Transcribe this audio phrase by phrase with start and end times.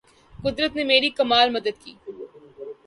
[0.33, 1.93] قدرت نے میری کمال مدد کی